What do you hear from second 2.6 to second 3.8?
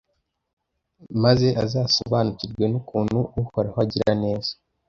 n'ukuntu uhoraho